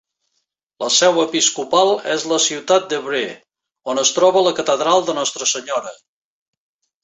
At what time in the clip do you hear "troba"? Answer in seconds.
4.19-4.45